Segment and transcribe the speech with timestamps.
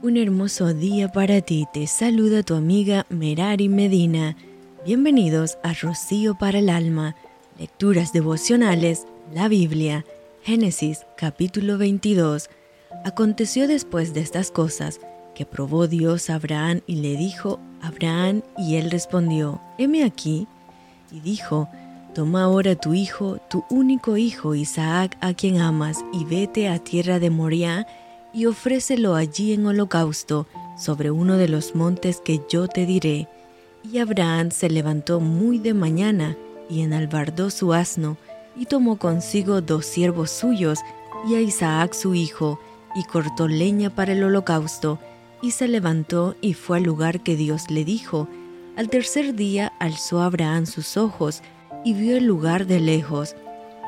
[0.00, 4.36] Un hermoso día para ti, te saluda tu amiga Merari Medina.
[4.86, 7.16] Bienvenidos a Rocío para el Alma,
[7.58, 10.04] Lecturas Devocionales, la Biblia,
[10.44, 12.48] Génesis capítulo 22.
[13.04, 15.00] Aconteció después de estas cosas
[15.34, 20.46] que probó Dios a Abraham y le dijo, Abraham, y él respondió, heme aquí.
[21.10, 21.68] Y dijo,
[22.14, 27.18] Toma ahora tu hijo, tu único hijo Isaac, a quien amas, y vete a tierra
[27.18, 27.86] de Moriah,
[28.32, 33.28] y ofrécelo allí en holocausto sobre uno de los montes que yo te diré.
[33.82, 36.36] Y Abraham se levantó muy de mañana
[36.68, 38.16] y enalbardó su asno,
[38.56, 40.80] y tomó consigo dos siervos suyos
[41.28, 42.60] y a Isaac su hijo,
[42.94, 44.98] y cortó leña para el holocausto,
[45.40, 48.28] y se levantó y fue al lugar que Dios le dijo.
[48.76, 51.42] Al tercer día alzó Abraham sus ojos,
[51.84, 53.36] y vio el lugar de lejos.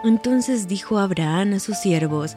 [0.04, 2.36] Entonces dijo Abraham a sus siervos,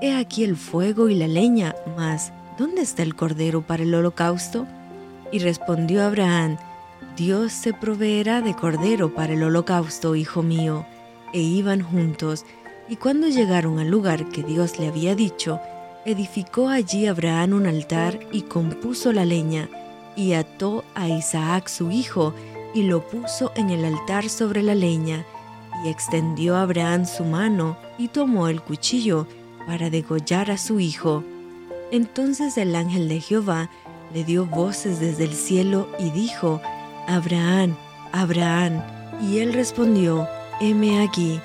[0.00, 4.66] He aquí el fuego y la leña, mas ¿dónde está el cordero para el holocausto?
[5.30, 6.56] Y respondió Abraham,
[7.16, 10.86] Dios se proveerá de cordero para el holocausto, hijo mío.
[11.32, 12.44] E iban juntos,
[12.88, 15.60] y cuando llegaron al lugar que Dios le había dicho,
[16.04, 19.68] edificó allí Abraham un altar y compuso la leña,
[20.16, 22.34] y ató a Isaac su hijo,
[22.74, 25.24] y lo puso en el altar sobre la leña,
[25.84, 29.26] y extendió Abraham su mano, y tomó el cuchillo,
[29.66, 31.24] para degollar a su hijo.
[31.90, 33.70] Entonces el ángel de Jehová
[34.14, 36.60] le dio voces desde el cielo y dijo,
[37.06, 37.76] Abraham,
[38.12, 38.82] Abraham.
[39.22, 40.28] Y él respondió,
[40.60, 41.40] heme aquí.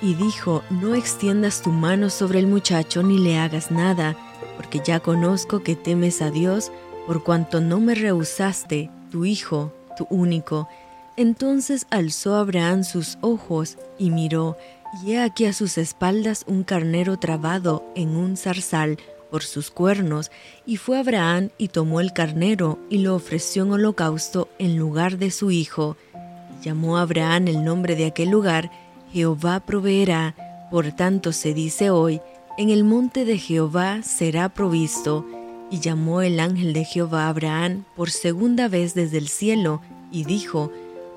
[0.00, 4.16] Y dijo, no extiendas tu mano sobre el muchacho ni le hagas nada,
[4.56, 6.72] porque ya conozco que temes a Dios,
[7.06, 10.68] por cuanto no me rehusaste, tu hijo, tu único.
[11.16, 14.56] Entonces alzó Abraham sus ojos y miró,
[15.00, 18.98] y he aquí a sus espaldas un carnero trabado en un zarzal
[19.30, 20.30] por sus cuernos,
[20.66, 25.30] y fue Abraham y tomó el carnero y lo ofreció en holocausto en lugar de
[25.30, 25.96] su hijo.
[26.60, 28.70] Y llamó Abraham el nombre de aquel lugar,
[29.10, 32.20] Jehová proveerá, por tanto se dice hoy,
[32.58, 35.24] en el monte de Jehová será provisto.
[35.70, 40.24] Y llamó el ángel de Jehová a Abraham por segunda vez desde el cielo, y
[40.24, 40.70] dijo,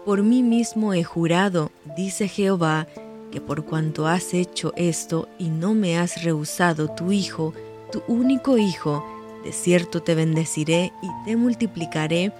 [0.05, 2.87] Por mí mismo he jurado, dice Jehová,
[3.35, 7.53] que por cuanto has hecho esto y no me has rehusado tu hijo,
[7.91, 9.05] tu único hijo,
[9.43, 12.31] de cierto te bendeciré y te multiplicaré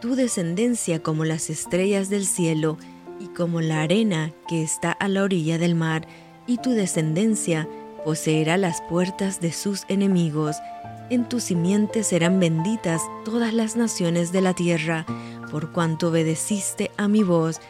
[0.00, 2.78] tu descendencia como las estrellas del cielo
[3.20, 6.08] y como la arena que está a la orilla del mar,
[6.46, 7.68] y tu descendencia
[8.02, 10.56] poseerá las puertas de sus enemigos.
[11.10, 15.04] En tu simiente serán benditas todas las naciones de la tierra,
[15.50, 17.60] por cuanto obedeciste a mi voz.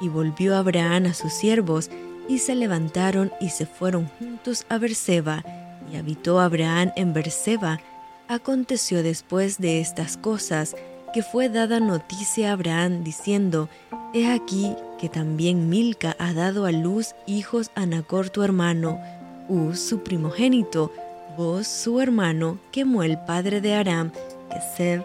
[0.00, 1.90] Y volvió Abraham a sus siervos,
[2.30, 5.44] y se levantaron y se fueron juntos a Berseba,
[5.92, 7.80] y habitó Abraham en Berseba.
[8.28, 10.76] Aconteció después de estas cosas
[11.12, 13.68] que fue dada noticia a Abraham diciendo,
[14.14, 19.00] He aquí que también Milca ha dado a luz hijos a Nacor tu hermano,
[19.48, 20.92] Uz su primogénito,
[21.36, 24.12] vos su hermano, quemó el padre de Aram,
[24.52, 25.02] Keseb,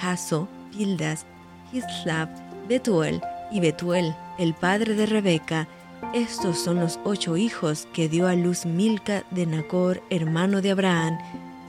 [0.00, 1.26] Haso, Pildas,
[1.72, 2.28] Hislab,
[2.68, 5.66] Betuel, y Betuel, el padre de Rebeca,
[6.14, 11.18] estos son los ocho hijos que dio a luz Milca de Nacor, hermano de Abraham,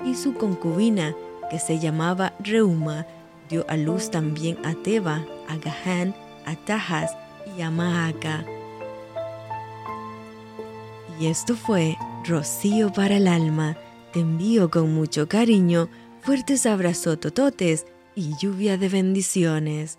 [0.06, 1.16] y su concubina,
[1.50, 3.06] que se llamaba Reuma,
[3.50, 7.12] dio a luz también a Teba, a Gahán, a Tajas
[7.58, 8.46] y a Maaca.
[11.20, 13.78] Y esto fue Rocío para el alma.
[14.14, 15.90] Te envío con mucho cariño,
[16.22, 17.86] fuertes abrazos tototes
[18.16, 19.98] y lluvia de bendiciones.